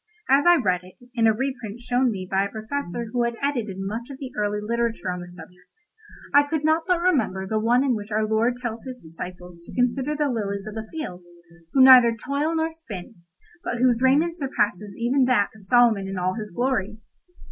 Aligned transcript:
As 0.27 0.47
I 0.47 0.55
read 0.55 0.81
it, 0.83 0.95
in 1.13 1.27
a 1.27 1.31
reprint 1.31 1.79
shown 1.79 2.09
me 2.09 2.27
by 2.27 2.45
a 2.45 2.49
Professor 2.51 3.11
who 3.13 3.21
had 3.21 3.35
edited 3.39 3.77
much 3.77 4.09
of 4.09 4.17
the 4.17 4.31
early 4.35 4.59
literature 4.59 5.11
on 5.11 5.19
the 5.19 5.29
subject, 5.29 5.85
I 6.33 6.41
could 6.41 6.63
not 6.65 6.85
but 6.87 6.99
remember 6.99 7.45
the 7.45 7.59
one 7.59 7.83
in 7.83 7.93
which 7.93 8.09
our 8.11 8.25
Lord 8.27 8.57
tells 8.57 8.83
His 8.83 8.97
disciples 8.97 9.61
to 9.61 9.75
consider 9.75 10.15
the 10.15 10.27
lilies 10.29 10.65
of 10.65 10.73
the 10.73 10.87
field, 10.91 11.23
who 11.73 11.83
neither 11.83 12.15
toil 12.17 12.55
nor 12.55 12.71
spin, 12.71 13.13
but 13.63 13.77
whose 13.77 14.01
raiment 14.01 14.39
surpasses 14.39 14.97
even 14.97 15.25
that 15.25 15.49
of 15.55 15.67
Solomon 15.67 16.07
in 16.07 16.17
all 16.17 16.33
his 16.33 16.49
glory. 16.49 16.97